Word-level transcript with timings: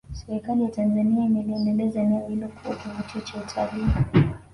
Serikali 0.25 0.63
ya 0.63 0.69
Tanzania 0.69 1.25
imeliendeleza 1.25 2.01
eneo 2.01 2.27
hilo 2.27 2.47
kuwa 2.47 2.75
kivutio 2.75 3.21
cha 3.21 3.37
utalii 3.37 3.87